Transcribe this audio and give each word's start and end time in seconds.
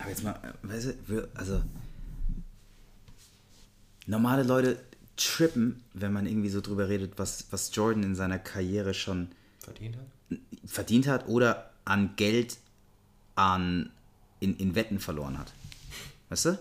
Aber 0.00 0.08
jetzt 0.08 0.24
mal, 0.24 0.54
weißt 0.62 0.94
du, 1.08 1.28
also 1.34 1.62
normale 4.06 4.42
Leute 4.42 4.82
trippen, 5.16 5.82
wenn 5.92 6.12
man 6.12 6.26
irgendwie 6.26 6.48
so 6.48 6.62
drüber 6.62 6.88
redet, 6.88 7.18
was, 7.18 7.46
was 7.50 7.74
Jordan 7.74 8.02
in 8.02 8.14
seiner 8.14 8.38
Karriere 8.38 8.94
schon 8.94 9.28
Verdient 9.60 9.96
hat? 9.96 10.38
verdient 10.64 11.06
hat 11.06 11.28
oder 11.28 11.70
an 11.84 12.16
Geld 12.16 12.56
an, 13.34 13.90
in, 14.40 14.56
in 14.56 14.74
Wetten 14.74 15.00
verloren 15.00 15.38
hat. 15.38 15.52
Weißt 16.30 16.46
du? 16.46 16.58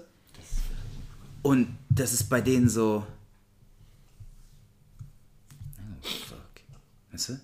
Und 1.42 1.78
das 1.90 2.12
ist 2.12 2.30
bei 2.30 2.42
denen 2.42 2.68
so. 2.68 3.08
Oh, 5.78 6.08
fuck. 6.28 6.38
Weißt 7.12 7.30
du? 7.30 7.40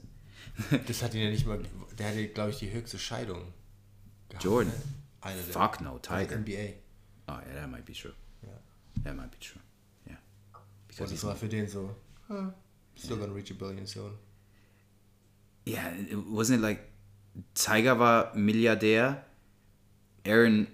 Das 0.87 1.01
hat 1.01 1.13
ihn 1.13 1.21
ja 1.21 1.29
nicht 1.29 1.45
mal. 1.45 1.59
Der 1.97 2.09
hatte, 2.09 2.27
glaube 2.27 2.49
ich, 2.49 2.57
die 2.57 2.71
höchste 2.71 2.99
Scheidung. 2.99 3.53
gehabt, 4.29 4.43
Jordan. 4.43 4.73
ne? 4.73 5.04
Eine 5.25 5.41
der. 5.41 5.53
Fuck 5.53 5.81
no, 5.81 5.97
Tiger. 5.99 6.35
NBA. 6.37 6.75
Oh, 7.27 7.31
yeah, 7.33 7.53
that 7.61 7.69
might 7.69 7.85
be 7.85 7.93
true. 7.93 8.13
Ja. 8.43 8.49
That 9.03 9.15
might 9.15 9.31
be 9.31 9.39
true. 9.39 9.59
Yeah. 10.07 10.17
Und 10.53 10.61
Because 10.87 11.03
das 11.03 11.11
he's 11.11 11.23
war 11.23 11.35
für 11.35 11.49
den 11.49 11.67
so. 11.67 11.95
Huh, 12.29 12.51
still 12.95 13.17
gonna 13.17 13.33
reach 13.33 13.51
a 13.51 13.55
billion 13.55 13.85
soon. 13.87 14.11
Yeah, 15.67 15.89
it- 15.95 16.15
wasn't 16.27 16.55
it 16.57 16.61
like 16.61 16.81
Tiger 17.55 17.97
war 17.99 18.33
Milliardär, 18.35 19.25
Aaron 20.25 20.67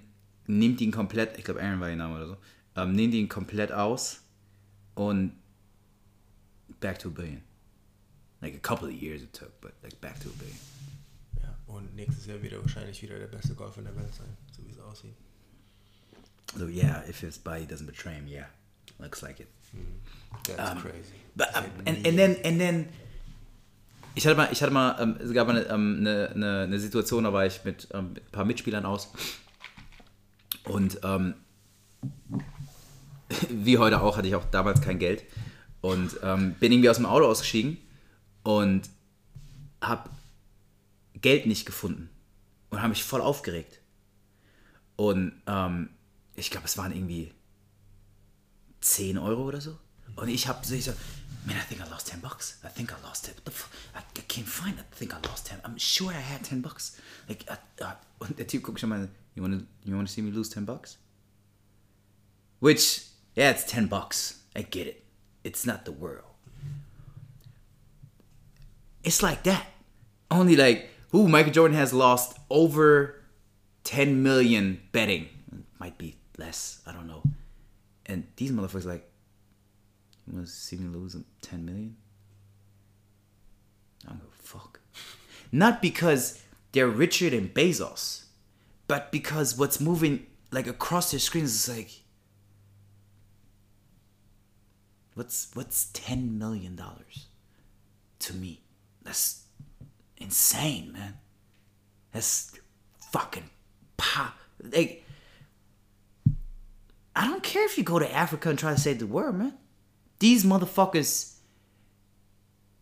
nimmt 0.48 0.81
ihn 0.81 0.91
komplett, 0.91 1.38
ich 1.38 1.43
glaube 1.45 1.62
Aaron 1.62 1.79
war 1.79 1.90
ihr 1.90 1.95
Name 1.95 2.15
oder 2.15 2.27
so, 2.27 2.38
ähm, 2.76 2.93
nimmt 2.93 3.13
ihn 3.13 3.27
komplett 3.29 3.71
aus 3.71 4.21
und 4.95 5.34
back 6.81 6.99
to 6.99 7.07
a 7.07 7.12
billion. 7.12 7.41
Like 8.41 8.55
a 8.55 8.59
couple 8.59 8.88
of 8.90 8.93
years 9.02 9.21
it 9.21 9.34
took, 9.34 9.59
but 9.62 9.71
like 9.81 9.99
back 10.02 10.20
to 10.20 10.29
a 10.29 10.34
billion. 10.38 10.57
Und 11.73 11.95
nächstes 11.95 12.25
Jahr 12.25 12.41
wird 12.41 12.53
er 12.53 12.61
wahrscheinlich 12.61 13.02
wieder 13.02 13.17
der 13.17 13.27
beste 13.27 13.53
Golfer 13.53 13.79
in 13.79 13.85
der 13.85 13.95
Welt 13.95 14.13
sein, 14.13 14.27
so 14.55 14.66
wie 14.66 14.71
es 14.71 14.79
aussieht. 14.79 15.16
So 16.57 16.67
yeah, 16.67 17.02
if 17.07 17.21
his 17.21 17.38
body 17.38 17.66
doesn't 17.66 17.85
betray 17.85 18.15
him, 18.15 18.27
yeah, 18.27 18.48
looks 18.99 19.21
like 19.21 19.40
it. 19.40 19.48
That's 20.43 20.81
crazy. 20.81 21.13
But, 21.35 21.55
um, 21.55 21.63
and, 21.85 22.05
and 22.05 22.18
then, 22.18 22.35
and 22.43 22.59
then, 22.59 22.90
ich 24.15 24.27
hatte 24.27 24.35
mal, 24.35 24.49
ich 24.51 24.62
hatte 24.62 24.73
mal, 24.73 24.98
ähm, 24.99 25.18
es 25.23 25.31
gab 25.34 25.48
mal 25.48 25.55
eine, 25.55 25.70
ähm, 25.70 25.98
eine, 25.99 26.31
eine, 26.35 26.59
eine 26.63 26.79
Situation, 26.79 27.23
da 27.23 27.31
war 27.31 27.46
ich 27.46 27.63
mit 27.63 27.87
ähm, 27.93 28.15
ein 28.18 28.31
paar 28.31 28.43
Mitspielern 28.43 28.85
aus 28.85 29.13
und 30.65 30.99
ähm, 31.03 31.35
wie 33.49 33.77
heute 33.77 34.01
auch, 34.01 34.18
hatte 34.18 34.27
ich 34.27 34.35
auch 34.35 34.43
damals 34.51 34.81
kein 34.81 34.99
Geld 34.99 35.24
und 35.79 36.18
ähm, 36.21 36.55
bin 36.59 36.74
irgendwie 36.74 36.90
aus 36.90 36.98
dem 36.98 37.05
Auto 37.05 37.26
ausgestiegen 37.26 37.77
und 38.43 38.90
habe 39.79 40.09
Geld 41.15 41.45
nicht 41.45 41.65
gefunden 41.65 42.09
und 42.70 42.79
habe 42.79 42.90
mich 42.90 43.04
voll 43.04 43.21
aufgeregt. 43.21 43.79
Und 44.95 45.41
ähm, 45.48 45.90
ich 46.35 46.49
glaube, 46.49 46.65
es 46.65 46.77
waren 46.77 46.93
irgendwie 46.93 47.34
10 48.81 49.18
Euro 49.18 49.43
oder 49.43 49.62
so. 49.62 49.77
Und 50.15 50.29
ich 50.29 50.48
habe 50.48 50.65
so, 50.65 50.77
so, 50.77 50.91
man, 51.45 51.55
I 51.55 51.62
think 51.68 51.81
I 51.81 51.90
lost 51.90 52.07
10 52.07 52.21
bucks. 52.21 52.59
I 52.63 52.70
think 52.70 52.91
I 52.91 53.01
lost 53.05 53.27
it. 53.27 53.35
What 53.35 53.45
the 53.45 53.51
fuck? 53.51 53.71
I, 53.95 54.21
can't 54.27 54.48
find 54.48 54.77
it. 54.77 54.85
I 54.91 54.95
think 54.95 55.13
I 55.13 55.27
lost 55.27 55.48
10. 55.48 55.59
I'm 55.63 55.77
sure 55.77 56.12
I 56.12 56.21
had 56.21 56.43
10 56.43 56.62
bucks. 56.62 56.98
Like, 57.27 57.46
I, 57.49 57.57
I, 57.84 57.93
und 58.20 58.37
der 58.37 58.48
Typ 58.48 58.63
guckt 58.63 58.79
schon 58.79 58.90
mal, 58.90 59.09
you 59.35 59.43
wanna, 59.43 59.62
you 59.84 59.96
wanna 59.96 60.07
see 60.07 60.21
me 60.21 60.31
lose 60.31 60.49
10 60.49 60.65
bucks? 60.65 60.98
Which, 62.59 63.07
yeah, 63.35 63.51
it's 63.51 63.65
10 63.65 63.87
bucks. 63.87 64.44
I 64.56 64.63
get 64.63 64.88
it. 64.88 65.03
It's 65.44 65.66
not 65.66 65.85
the 65.85 65.91
world. 65.91 66.25
It's 69.03 69.23
like 69.23 69.44
that. 69.44 69.66
Only 70.29 70.56
like, 70.56 70.90
who 71.12 71.28
Michael 71.28 71.51
Jordan 71.51 71.78
has 71.78 71.94
lost 71.94 72.38
over 72.50 73.22
10 73.84 74.23
million 74.23 74.81
betting. 74.91 75.28
Might 75.79 75.97
be 75.97 76.18
less. 76.38 76.81
I 76.85 76.91
don't 76.91 77.07
know. 77.07 77.23
And 78.06 78.28
these 78.35 78.51
motherfuckers 78.51 78.85
like, 78.85 79.09
you 80.28 80.34
want 80.34 80.47
to 80.47 80.51
see 80.51 80.78
me 80.78 80.88
lose 80.88 81.16
10 81.41 81.66
million? 81.66 81.96
I 84.06 84.09
don't 84.09 84.19
give 84.19 84.30
a 84.30 84.44
fuck. 84.44 84.80
Not 85.52 85.81
because 85.81 86.41
they're 86.72 86.88
richer 86.88 87.30
than 87.30 87.50
Bezos, 87.50 88.25
but 88.88 89.12
because 89.12 89.57
what's 89.57 89.80
moving 89.80 90.25
like 90.52 90.68
across 90.68 91.12
their 91.12 91.19
screens 91.19 91.53
is 91.53 91.75
like, 91.75 91.91
what's 95.13 95.50
what's 95.53 95.90
10 95.94 96.38
million 96.38 96.75
dollars 96.75 97.28
to 98.19 98.34
me? 98.34 98.62
That's 99.03 99.44
insane, 100.22 100.94
man. 100.94 101.16
That's 102.12 102.58
fucking 103.12 103.50
pop. 103.98 104.38
They, 104.59 105.04
I 107.16 107.28
don't 107.28 107.44
care 107.44 107.66
if 107.66 107.78
you 107.78 107.84
go 107.84 108.00
to 108.00 108.14
Africa 108.14 108.50
and 108.50 108.60
try 108.60 108.74
to 108.74 108.80
save 108.80 109.00
the 109.00 109.08
world, 109.08 109.36
man. 109.36 109.54
These 110.20 110.44
motherfuckers 110.44 111.36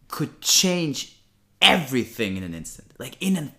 could 0.07 0.41
change 0.41 1.19
everything 1.61 2.37
in 2.37 2.43
an 2.43 2.53
instant. 2.53 2.93
Like 2.97 3.15
in 3.21 3.37
an 3.37 3.51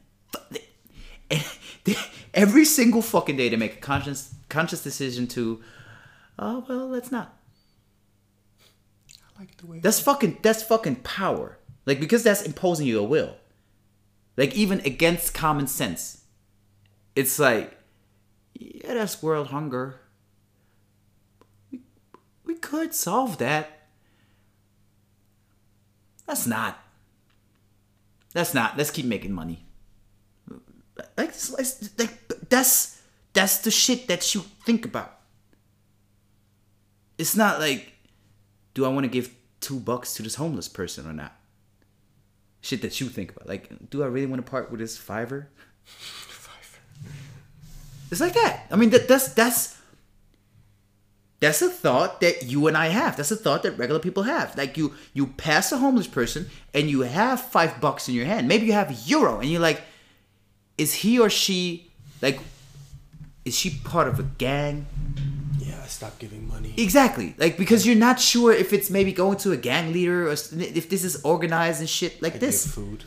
every 2.34 2.64
single 2.64 3.02
fucking 3.02 3.36
day 3.36 3.48
they 3.48 3.56
make 3.56 3.74
a 3.74 3.80
conscious 3.80 4.34
conscious 4.48 4.82
decision 4.82 5.26
to 5.28 5.60
oh 6.38 6.64
well 6.68 6.88
let's 6.88 7.10
not. 7.10 7.36
I 9.08 9.40
like 9.40 9.56
the 9.56 9.66
way. 9.66 9.78
That's 9.78 10.00
fucking 10.00 10.38
that's 10.42 10.62
fucking 10.62 10.96
power. 10.96 11.58
Like 11.86 12.00
because 12.00 12.22
that's 12.22 12.42
imposing 12.42 12.86
your 12.86 13.06
will. 13.06 13.36
Like 14.40 14.54
even 14.54 14.80
against 14.86 15.34
common 15.34 15.66
sense. 15.66 16.22
It's 17.14 17.38
like 17.38 17.76
yeah, 18.54 18.94
that's 18.94 19.22
world 19.22 19.48
hunger. 19.48 20.00
We, 21.70 21.80
we 22.46 22.54
could 22.54 22.94
solve 22.94 23.36
that. 23.36 23.88
That's 26.26 26.46
not. 26.46 26.78
That's 28.32 28.54
not. 28.54 28.78
Let's 28.78 28.90
keep 28.90 29.04
making 29.04 29.34
money. 29.34 29.66
Like, 31.18 31.34
like, 31.98 32.48
that's 32.48 33.02
that's 33.34 33.58
the 33.58 33.70
shit 33.70 34.08
that 34.08 34.34
you 34.34 34.40
think 34.64 34.86
about. 34.86 35.18
It's 37.18 37.36
not 37.36 37.60
like, 37.60 37.92
do 38.72 38.86
I 38.86 38.88
want 38.88 39.04
to 39.04 39.10
give 39.10 39.34
two 39.60 39.78
bucks 39.78 40.14
to 40.14 40.22
this 40.22 40.36
homeless 40.36 40.66
person 40.66 41.06
or 41.06 41.12
not? 41.12 41.39
Shit 42.60 42.82
that 42.82 43.00
you 43.00 43.08
think 43.08 43.32
about. 43.32 43.48
Like, 43.48 43.90
do 43.90 44.02
I 44.02 44.06
really 44.06 44.26
want 44.26 44.44
to 44.44 44.50
part 44.50 44.70
with 44.70 44.80
this 44.80 44.98
fiver? 44.98 45.48
It's 48.10 48.20
like 48.20 48.34
that. 48.34 48.66
I 48.70 48.76
mean, 48.76 48.90
that, 48.90 49.06
that's 49.08 49.32
that's 49.34 49.80
that's 51.40 51.62
a 51.62 51.70
thought 51.70 52.20
that 52.20 52.44
you 52.44 52.66
and 52.66 52.76
I 52.76 52.88
have. 52.88 53.16
That's 53.16 53.30
a 53.30 53.36
thought 53.36 53.62
that 53.62 53.78
regular 53.78 54.00
people 54.00 54.24
have. 54.24 54.56
Like 54.56 54.76
you 54.76 54.94
you 55.14 55.26
pass 55.26 55.72
a 55.72 55.78
homeless 55.78 56.06
person 56.06 56.50
and 56.74 56.90
you 56.90 57.00
have 57.00 57.40
five 57.40 57.80
bucks 57.80 58.08
in 58.08 58.14
your 58.14 58.26
hand. 58.26 58.46
Maybe 58.46 58.66
you 58.66 58.72
have 58.72 58.90
a 58.90 59.08
euro 59.08 59.38
and 59.38 59.48
you're 59.48 59.60
like, 59.60 59.80
is 60.76 60.92
he 60.94 61.18
or 61.18 61.30
she 61.30 61.90
like 62.20 62.40
is 63.44 63.56
she 63.56 63.70
part 63.84 64.06
of 64.06 64.18
a 64.18 64.24
gang? 64.24 64.86
Stop 65.90 66.18
giving 66.18 66.46
money. 66.48 66.74
Exactly. 66.76 67.34
Like 67.38 67.56
because 67.56 67.86
you're 67.86 67.96
not 67.96 68.20
sure 68.20 68.52
if 68.52 68.72
it's 68.72 68.90
maybe 68.90 69.12
going 69.12 69.38
to 69.38 69.52
a 69.52 69.56
gang 69.56 69.92
leader 69.92 70.28
or 70.28 70.32
if 70.32 70.88
this 70.88 71.04
is 71.04 71.22
organized 71.22 71.80
and 71.80 71.88
shit 71.88 72.20
like 72.22 72.34
Give 72.34 72.40
this. 72.42 72.66
food. 72.74 73.04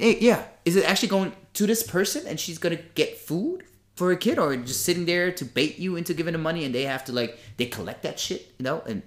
Eh, 0.00 0.16
yeah. 0.20 0.42
Is 0.64 0.76
it 0.76 0.84
actually 0.84 1.08
going 1.08 1.32
to 1.54 1.66
this 1.66 1.82
person 1.82 2.26
and 2.26 2.38
she's 2.38 2.58
gonna 2.58 2.80
get 2.94 3.16
food 3.18 3.64
for 3.94 4.10
a 4.10 4.16
kid 4.16 4.38
or 4.38 4.56
just 4.56 4.84
sitting 4.84 5.06
there 5.06 5.30
to 5.32 5.44
bait 5.44 5.78
you 5.78 5.96
into 5.96 6.14
giving 6.14 6.32
them 6.32 6.42
money 6.42 6.64
and 6.64 6.74
they 6.74 6.82
have 6.82 7.04
to 7.04 7.12
like 7.12 7.38
they 7.56 7.66
collect 7.66 8.02
that 8.02 8.18
shit, 8.18 8.52
you 8.58 8.64
know, 8.64 8.80
and 8.86 9.02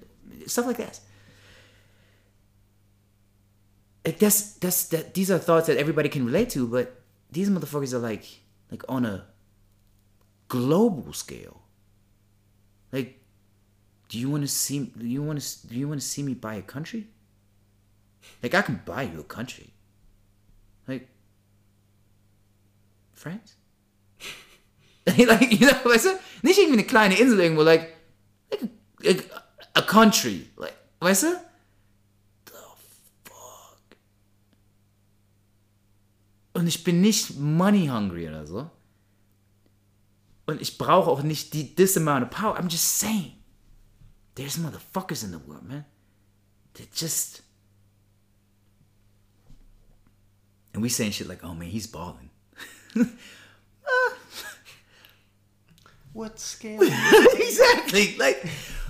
stuff 0.45 0.65
like 0.65 0.77
that. 0.77 0.99
Like 4.05 4.19
that's 4.19 4.53
that's 4.53 4.85
that 4.89 5.13
these 5.13 5.29
are 5.29 5.37
thoughts 5.37 5.67
that 5.67 5.77
everybody 5.77 6.07
can 6.07 6.25
relate 6.25 6.49
to, 6.51 6.65
but 6.67 7.01
these 7.31 7.49
motherfuckers 7.49 7.93
are 7.93 7.99
like 7.99 8.23
like 8.71 8.83
on 8.87 9.05
a 9.05 9.25
global 10.47 11.11
scale. 11.11 11.61
Like, 12.91 13.19
do 14.09 14.17
you 14.17 14.29
want 14.29 14.43
to 14.43 14.47
see? 14.47 14.91
Do 14.97 15.05
you 15.05 15.21
want 15.23 15.41
to? 15.41 15.67
Do 15.67 15.75
you 15.75 15.87
want 15.87 16.01
to 16.01 16.07
see 16.07 16.23
me 16.23 16.33
buy 16.33 16.55
a 16.55 16.61
country? 16.61 17.07
Like, 18.41 18.53
I 18.53 18.61
can 18.61 18.81
buy 18.85 19.03
you 19.03 19.19
a 19.19 19.23
country. 19.23 19.73
Like, 20.87 21.09
France? 23.13 23.55
like, 25.17 25.51
you 25.51 25.67
know, 25.67 25.83
weißt 25.85 26.05
du? 26.05 26.19
Nicht 26.43 26.57
irgendwie 26.59 26.79
eine 26.79 26.87
kleine 26.87 27.17
Insel 27.17 27.39
irgendwo, 27.39 27.63
like, 27.63 27.95
like, 28.51 28.69
like 29.01 29.31
a 29.75 29.81
country. 29.81 30.47
Like, 30.57 30.75
weißt 30.99 31.23
du? 31.23 31.27
The 32.45 32.53
fuck? 33.23 33.79
Und 36.53 36.67
ich 36.67 36.83
bin 36.83 37.01
nicht 37.01 37.37
money 37.37 37.87
hungry 37.87 38.27
oder 38.27 38.45
so. 38.45 38.69
Und 40.47 40.61
ich 40.61 40.77
brauche 40.77 41.11
auch 41.11 41.21
nicht 41.23 41.53
die, 41.53 41.75
this 41.75 41.97
amount 41.97 42.23
of 42.23 42.29
power. 42.31 42.57
I'm 42.57 42.69
just 42.69 42.97
saying. 42.97 43.33
There's 44.35 44.57
motherfuckers 44.57 45.23
in 45.23 45.31
the 45.31 45.39
world, 45.45 45.67
man. 45.67 45.85
That 46.75 46.91
just. 46.93 47.41
And 50.73 50.81
we 50.81 50.89
saying 50.89 51.11
shit 51.11 51.27
like, 51.27 51.43
oh 51.43 51.53
man, 51.53 51.67
he's 51.69 51.87
balling. 51.87 52.29
Ah. 53.89 54.13
what 56.11 56.37
scale? 56.39 56.81
exactly. 57.35 58.17
Like 58.17 58.45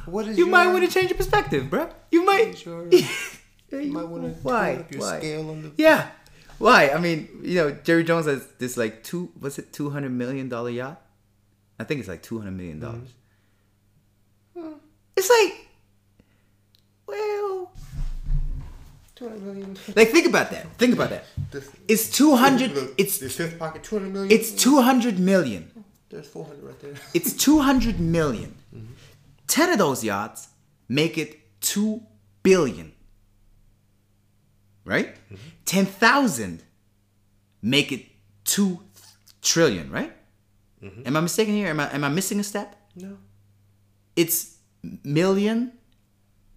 what 0.07 0.27
is 0.27 0.39
you 0.39 0.45
your, 0.45 0.51
might 0.51 0.67
want 0.73 0.83
to 0.85 0.89
change 0.91 1.09
your 1.11 1.17
perspective, 1.17 1.69
bro. 1.69 1.87
You 2.11 2.25
might. 2.25 2.65
your- 2.65 2.87
uh, 2.87 3.01
You 3.71 3.91
might 3.91 4.07
want 4.07 4.23
to 4.23 4.29
Why? 4.41 4.85
Why? 4.95 5.19
scale 5.19 5.51
on 5.51 5.61
the. 5.61 5.71
Yeah. 5.77 6.07
Why? 6.57 6.89
I 6.89 6.99
mean, 6.99 7.27
you 7.43 7.55
know, 7.55 7.71
Jerry 7.83 8.03
Jones 8.03 8.25
has 8.25 8.47
this 8.57 8.75
like 8.75 9.03
two. 9.03 9.29
What's 9.39 9.59
it? 9.59 9.71
Two 9.71 9.89
hundred 9.91 10.13
million 10.13 10.49
dollar 10.49 10.71
yacht. 10.71 10.99
I 11.79 11.83
think 11.83 11.99
it's 11.99 12.09
like 12.09 12.23
two 12.23 12.37
hundred 12.39 12.53
million 12.57 12.79
dollars. 12.79 13.13
Mm-hmm. 14.57 14.73
It's 15.15 15.29
like, 15.29 15.67
well, 17.07 17.71
200 19.15 19.41
million. 19.43 19.77
like 19.95 20.09
think 20.09 20.27
about 20.27 20.51
that. 20.51 20.71
Think 20.77 20.93
about 20.93 21.09
that. 21.09 21.25
This, 21.51 21.69
It's 21.87 22.09
two 22.09 22.35
hundred. 22.35 22.71
It's 22.97 23.17
the 23.19 23.29
fifth 23.29 23.57
pocket, 23.59 23.83
200 23.83 24.11
million. 24.13 24.31
it's 24.31 24.51
two 24.51 24.81
hundred 24.81 25.19
million. 25.19 25.71
There's 26.09 26.27
400 26.27 26.63
right 26.63 26.79
there. 26.79 26.93
It's 27.13 27.33
200 27.33 27.99
million. 27.99 28.55
Mm-hmm. 28.75 28.93
10 29.47 29.69
of 29.71 29.77
those 29.77 30.03
yachts 30.03 30.49
make 30.89 31.17
it 31.17 31.39
2 31.61 32.01
billion. 32.43 32.91
Right? 34.85 35.15
Mm-hmm. 35.31 35.35
10,000 35.65 36.63
make 37.61 37.91
it 37.93 38.05
2 38.43 38.79
trillion, 39.41 39.89
right? 39.89 40.11
Mm-hmm. 40.83 41.07
Am 41.07 41.17
I 41.17 41.21
mistaken 41.21 41.53
here? 41.53 41.67
Am 41.69 41.79
I, 41.79 41.91
am 41.93 42.03
I 42.03 42.09
missing 42.09 42.39
a 42.39 42.43
step? 42.43 42.75
No. 42.95 43.17
It's 44.15 44.57
million, 45.03 45.71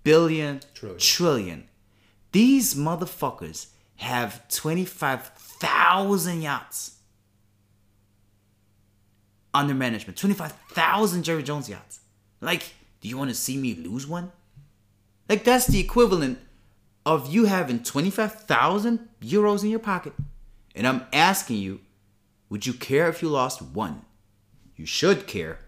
billion, 0.05 0.61
Trillion. 0.75 0.99
trillion. 0.99 1.65
These 2.33 2.75
motherfuckers 2.75 3.67
have 3.97 4.47
25,000 4.49 6.43
yachts 6.43 6.97
under 9.53 9.75
management. 9.75 10.17
25,000 10.19 11.23
Jerry 11.23 11.43
Jones 11.43 11.69
yachts. 11.69 12.01
Like, 12.41 12.75
do 13.01 13.09
you 13.09 13.19
want 13.19 13.31
to 13.31 13.35
see 13.35 13.57
me 13.57 13.75
lose 13.75 14.07
one? 14.07 14.31
Like, 15.29 15.45
that's 15.45 15.67
the 15.67 15.81
equivalent 15.81 16.39
of 17.05 17.33
you 17.33 17.47
having 17.47 17.83
25,000 17.83 19.09
euros 19.23 19.63
in 19.65 19.71
your 19.71 19.79
pocket. 19.81 20.13
And 20.75 20.87
I'm 20.87 21.05
asking 21.13 21.57
you, 21.57 21.81
would 22.49 22.67
you 22.67 22.73
care 22.73 23.09
if 23.09 23.23
you 23.23 23.29
lost 23.29 23.61
one? 23.63 24.03
You 24.81 24.87
should 24.87 25.27
care. 25.27 25.59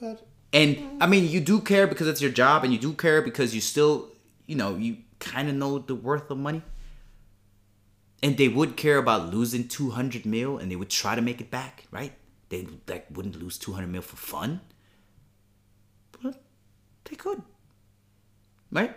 But 0.00 0.24
And 0.52 1.02
I 1.02 1.06
mean, 1.08 1.28
you 1.28 1.40
do 1.40 1.60
care 1.60 1.88
because 1.88 2.06
it's 2.06 2.22
your 2.22 2.30
job, 2.30 2.62
and 2.62 2.72
you 2.72 2.78
do 2.78 2.92
care 2.92 3.20
because 3.22 3.56
you 3.56 3.60
still, 3.60 4.10
you 4.46 4.54
know, 4.54 4.76
you 4.76 4.98
kind 5.18 5.48
of 5.48 5.56
know 5.56 5.80
the 5.80 5.96
worth 5.96 6.30
of 6.30 6.38
money. 6.38 6.62
And 8.22 8.36
they 8.36 8.46
would 8.48 8.76
care 8.76 8.98
about 8.98 9.34
losing 9.34 9.66
200 9.66 10.24
mil 10.24 10.58
and 10.58 10.70
they 10.70 10.76
would 10.76 10.90
try 10.90 11.16
to 11.16 11.22
make 11.22 11.40
it 11.40 11.50
back, 11.50 11.86
right? 11.90 12.12
They 12.50 12.68
like 12.86 13.06
wouldn't 13.10 13.40
lose 13.40 13.58
200 13.58 13.88
mil 13.88 14.02
for 14.02 14.16
fun. 14.16 14.60
But 16.22 16.40
they 17.04 17.16
could. 17.16 17.42
Right? 18.70 18.96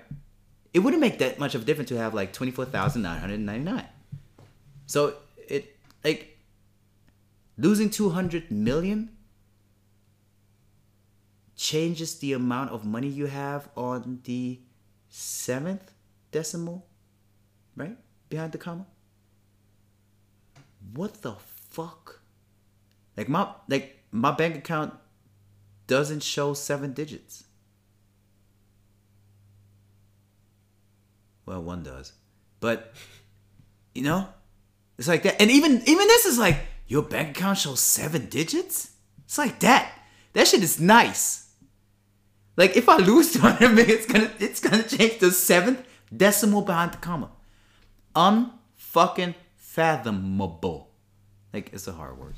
It 0.73 0.79
wouldn't 0.79 1.01
make 1.01 1.17
that 1.19 1.39
much 1.39 1.55
of 1.55 1.63
a 1.63 1.65
difference 1.65 1.89
to 1.89 1.97
have 1.97 2.13
like 2.13 2.33
24,999. 2.33 3.85
So 4.85 5.15
it 5.47 5.75
like 6.03 6.37
losing 7.57 7.89
200 7.89 8.51
million 8.51 9.09
changes 11.55 12.17
the 12.19 12.33
amount 12.33 12.71
of 12.71 12.85
money 12.85 13.07
you 13.07 13.27
have 13.27 13.69
on 13.75 14.19
the 14.23 14.59
seventh 15.09 15.91
decimal, 16.31 16.87
right? 17.75 17.97
Behind 18.29 18.51
the 18.51 18.57
comma. 18.57 18.87
What 20.93 21.21
the 21.21 21.35
fuck? 21.69 22.21
Like 23.15 23.29
my 23.29 23.53
like 23.69 24.03
my 24.11 24.31
bank 24.31 24.55
account 24.55 24.93
doesn't 25.87 26.23
show 26.23 26.53
seven 26.53 26.93
digits. 26.93 27.43
Well, 31.45 31.61
one 31.61 31.83
does. 31.83 32.13
But 32.59 32.93
you 33.93 34.03
know? 34.03 34.29
It's 34.97 35.07
like 35.07 35.23
that. 35.23 35.41
And 35.41 35.51
even 35.51 35.81
even 35.85 36.07
this 36.07 36.25
is 36.25 36.37
like 36.37 36.57
your 36.91 37.03
bank 37.03 37.37
account 37.37 37.57
shows 37.57 37.79
seven 37.79 38.25
digits? 38.25 38.91
It's 39.23 39.37
like 39.37 39.61
that. 39.61 39.93
That 40.33 40.45
shit 40.45 40.61
is 40.61 40.77
nice. 40.77 41.53
Like 42.57 42.75
if 42.75 42.89
I 42.89 42.97
lose 42.97 43.31
200 43.31 43.69
million, 43.69 43.89
it's 43.89 44.05
gonna 44.05 44.29
it's 44.39 44.59
gonna 44.59 44.83
change 44.83 45.19
the 45.19 45.31
seventh 45.31 45.87
decimal 46.15 46.63
behind 46.63 46.91
the 46.91 46.97
comma. 46.97 47.31
Unfucking 48.13 49.35
fathomable. 49.55 50.89
Like 51.53 51.71
it's 51.71 51.87
a 51.87 51.93
hard 51.93 52.17
word. 52.17 52.35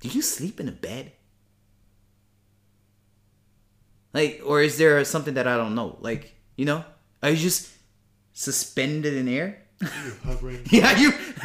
Do 0.00 0.08
you 0.08 0.22
sleep 0.22 0.58
in 0.58 0.66
a 0.66 0.72
bed? 0.72 1.12
Like, 4.12 4.42
or 4.44 4.60
is 4.60 4.76
there 4.76 5.04
something 5.04 5.34
that 5.34 5.46
I 5.46 5.56
don't 5.56 5.76
know? 5.76 5.98
Like, 6.00 6.34
you 6.56 6.64
know, 6.64 6.84
are 7.22 7.30
you 7.30 7.36
just 7.36 7.68
suspended 8.32 9.14
in 9.14 9.28
air? 9.28 9.69
Hovering. 10.24 10.60
Yeah, 10.70 10.96
you. 10.98 11.12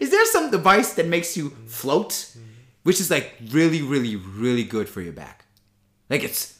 is 0.00 0.10
there 0.10 0.24
some 0.26 0.50
device 0.50 0.94
that 0.94 1.06
makes 1.06 1.36
you 1.36 1.50
float, 1.66 2.10
mm-hmm. 2.10 2.40
which 2.82 3.00
is 3.00 3.10
like 3.10 3.34
really, 3.50 3.82
really, 3.82 4.16
really 4.16 4.64
good 4.64 4.88
for 4.88 5.00
your 5.00 5.12
back? 5.12 5.44
Like 6.10 6.22
it's 6.24 6.58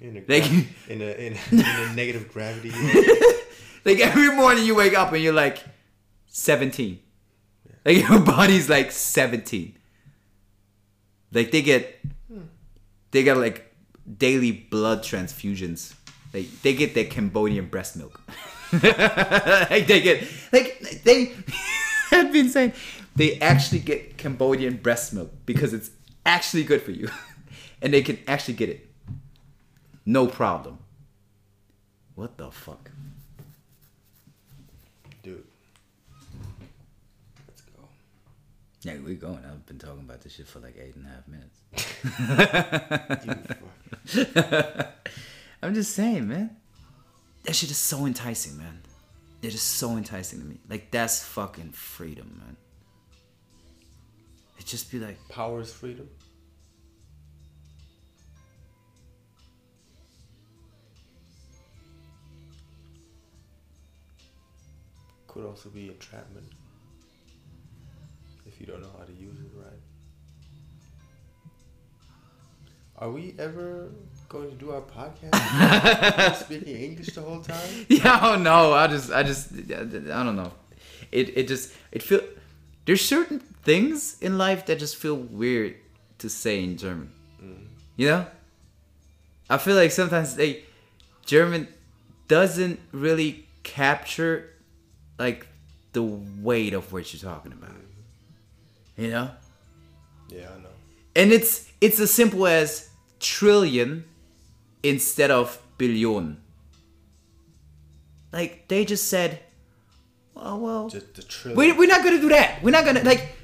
In 0.00 0.16
a, 0.16 0.20
Like- 0.28 0.48
gra- 0.50 0.64
in 0.88 1.02
a 1.02 1.10
in, 1.26 1.38
in 1.52 1.60
a 1.60 1.94
negative 1.94 2.32
gravity. 2.32 2.70
like 3.84 4.00
every 4.00 4.34
morning 4.34 4.64
you 4.64 4.74
wake 4.74 4.94
up 4.96 5.12
and 5.12 5.22
you're 5.22 5.32
like 5.32 5.62
seventeen. 6.26 7.00
Like 7.84 8.08
your 8.08 8.20
body's 8.20 8.68
like 8.68 8.92
seventeen. 8.92 9.76
Like 11.32 11.52
they 11.52 11.62
get, 11.62 12.00
hmm. 12.26 12.42
they 13.12 13.22
got 13.22 13.36
like 13.36 13.72
daily 14.18 14.50
blood 14.50 15.04
transfusions. 15.04 15.94
Like 16.32 16.62
they 16.62 16.74
get 16.74 16.94
their 16.94 17.04
Cambodian 17.04 17.66
breast 17.66 17.96
milk. 17.96 18.20
like 18.72 19.86
they 19.86 20.00
get 20.00 20.26
like 20.52 21.02
they. 21.04 21.32
I've 22.12 22.32
been 22.32 22.48
saying 22.48 22.72
they 23.16 23.38
actually 23.40 23.80
get 23.80 24.16
Cambodian 24.16 24.76
breast 24.76 25.12
milk 25.12 25.32
because 25.46 25.72
it's 25.72 25.90
actually 26.24 26.64
good 26.64 26.82
for 26.82 26.92
you, 26.92 27.08
and 27.82 27.92
they 27.92 28.02
can 28.02 28.18
actually 28.26 28.54
get 28.54 28.68
it. 28.68 28.88
No 30.06 30.26
problem. 30.26 30.78
What 32.14 32.36
the 32.36 32.50
fuck? 32.50 32.90
Dude. 35.22 35.44
Let's 37.48 37.62
go. 37.62 37.82
Yeah, 38.82 38.96
we're 39.04 39.14
going. 39.14 39.44
I've 39.44 39.66
been 39.66 39.78
talking 39.78 40.00
about 40.00 40.20
this 40.20 40.34
shit 40.34 40.46
for 40.46 40.60
like 40.60 40.76
eight 40.78 40.94
and 40.96 41.06
a 41.06 41.10
half 41.10 41.26
minutes. 41.28 41.60
You 45.60 45.66
fuck. 45.66 45.68
I'm 45.68 45.74
just 45.74 45.94
saying, 45.94 46.28
man. 46.28 46.56
That 47.44 47.54
shit 47.54 47.70
is 47.70 47.78
so 47.78 48.06
enticing, 48.06 48.58
man. 48.58 48.82
It 49.42 49.54
is 49.54 49.62
so 49.62 49.96
enticing 49.96 50.40
to 50.40 50.46
me. 50.46 50.58
Like 50.68 50.90
that's 50.90 51.22
fucking 51.24 51.72
freedom, 51.72 52.40
man. 52.44 52.56
It 54.58 54.66
just 54.66 54.90
be 54.90 54.98
like, 54.98 55.16
Power 55.30 55.60
is 55.60 55.72
freedom. 55.72 56.08
Could 65.28 65.46
also 65.46 65.70
be 65.70 65.88
entrapment. 65.88 66.46
If 68.46 68.60
you 68.60 68.66
don't 68.66 68.82
know 68.82 68.90
how 68.98 69.04
to 69.04 69.12
use 69.12 69.38
it 69.38 69.50
right. 69.54 69.80
Are 72.98 73.10
we 73.10 73.34
ever 73.38 73.92
going 74.30 74.48
to 74.48 74.56
do 74.56 74.70
our 74.70 74.80
podcast 74.80 76.36
speaking 76.44 76.76
English 76.76 77.08
the 77.14 77.20
whole 77.20 77.40
time? 77.42 77.68
yeah, 77.88 78.16
I 78.22 78.30
don't 78.32 78.42
know. 78.44 78.72
I 78.72 78.86
just, 78.86 79.10
I 79.12 79.22
just, 79.24 79.52
I 79.52 80.22
don't 80.24 80.36
know. 80.36 80.52
It, 81.12 81.36
it 81.36 81.48
just, 81.48 81.74
it 81.92 82.02
feel. 82.02 82.20
There's 82.86 83.04
certain 83.04 83.40
things 83.40 84.16
in 84.20 84.38
life 84.38 84.66
that 84.66 84.78
just 84.78 84.96
feel 84.96 85.16
weird 85.16 85.74
to 86.18 86.28
say 86.30 86.62
in 86.62 86.76
German. 86.78 87.10
Mm-hmm. 87.42 87.64
You 87.96 88.06
know, 88.08 88.26
I 89.50 89.58
feel 89.58 89.74
like 89.76 89.90
sometimes 89.90 90.36
they 90.36 90.62
German 91.26 91.66
doesn't 92.28 92.78
really 92.92 93.46
capture 93.64 94.50
like 95.18 95.46
the 95.92 96.02
weight 96.02 96.72
of 96.72 96.92
what 96.92 97.12
you're 97.12 97.20
talking 97.32 97.52
about. 97.52 97.70
Mm-hmm. 97.72 99.02
You 99.02 99.10
know, 99.10 99.30
Yeah, 100.28 100.48
I 100.56 100.62
know. 100.62 100.68
and 101.16 101.32
it's 101.32 101.68
it's 101.80 101.98
as 101.98 102.10
simple 102.12 102.46
as 102.46 102.88
trillion 103.18 104.04
instead 104.82 105.30
of 105.30 105.60
billion. 105.78 106.40
Like 108.32 108.68
they 108.68 108.84
just 108.84 109.08
said, 109.08 109.40
oh 110.36 110.56
well, 110.58 110.88
Just 110.88 111.14
the 111.14 111.22
trillion. 111.22 111.58
we, 111.58 111.72
we're 111.72 111.88
not 111.88 112.04
gonna 112.04 112.20
do 112.20 112.28
that. 112.30 112.62
We're 112.62 112.70
not 112.70 112.84
gonna 112.84 113.02
like 113.02 113.36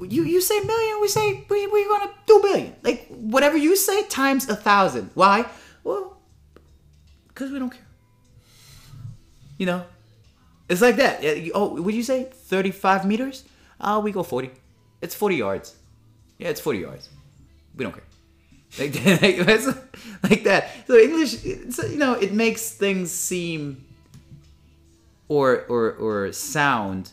you. 0.00 0.24
You 0.24 0.40
say 0.40 0.58
million, 0.60 1.00
we 1.00 1.08
say 1.08 1.44
we 1.48 1.66
we're 1.68 1.88
gonna 1.88 2.10
do 2.26 2.40
billion. 2.42 2.74
Like 2.82 3.06
whatever 3.08 3.56
you 3.56 3.76
say 3.76 4.04
times 4.06 4.48
a 4.48 4.56
thousand. 4.56 5.10
Why? 5.14 5.46
Well, 5.84 6.18
because 7.28 7.50
we 7.52 7.58
don't 7.58 7.70
care. 7.70 7.86
You 9.58 9.66
know, 9.66 9.84
it's 10.68 10.80
like 10.82 10.96
that. 10.96 11.22
Yeah, 11.22 11.50
Oh, 11.54 11.80
would 11.80 11.94
you 11.94 12.02
say 12.02 12.24
thirty-five 12.32 13.06
meters? 13.06 13.44
Uh, 13.80 14.00
we 14.02 14.10
go 14.12 14.22
forty. 14.24 14.50
It's 15.00 15.16
40 15.16 15.34
yards. 15.34 15.74
Yeah, 16.38 16.48
it's 16.50 16.60
40 16.60 16.78
yards. 16.78 17.08
We 17.74 17.82
don't 17.82 17.90
care. 17.92 18.04
Like, 18.78 18.94
like, 20.22 20.44
that. 20.44 20.70
So 20.86 20.96
English, 20.98 21.44
you 21.44 21.98
know, 21.98 22.14
it 22.14 22.32
makes 22.32 22.70
things 22.70 23.10
seem 23.10 23.84
or 25.28 25.64
or 25.68 25.92
or 25.92 26.32
sound 26.32 27.12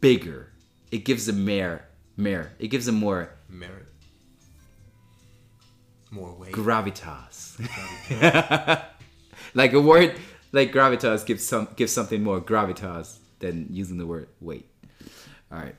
bigger. 0.00 0.52
It 0.90 1.04
gives 1.04 1.26
them 1.26 1.44
more, 1.44 1.82
more. 2.16 2.52
It 2.58 2.68
gives 2.68 2.86
them 2.86 2.96
more 2.96 3.30
Merit. 3.48 3.86
More 6.10 6.34
weight. 6.34 6.52
gravitas. 6.52 7.58
like 9.54 9.72
a 9.72 9.80
word 9.80 10.16
like 10.52 10.72
gravitas 10.72 11.24
gives 11.24 11.46
some 11.46 11.68
gives 11.76 11.92
something 11.92 12.22
more 12.22 12.40
gravitas 12.40 13.18
than 13.38 13.66
using 13.70 13.98
the 13.98 14.06
word 14.06 14.28
weight. 14.40 14.68
All 15.52 15.58
right. 15.58 15.76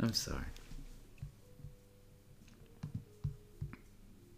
I'm 0.00 0.12
sorry. 0.12 0.53